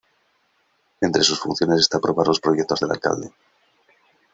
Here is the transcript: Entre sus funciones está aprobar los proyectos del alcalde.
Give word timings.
Entre 0.99 1.21
sus 1.21 1.39
funciones 1.39 1.79
está 1.81 1.99
aprobar 1.99 2.25
los 2.27 2.39
proyectos 2.39 2.79
del 2.79 2.89
alcalde. 2.89 3.31